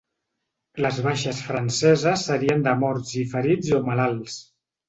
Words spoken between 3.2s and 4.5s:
i ferits o malalts.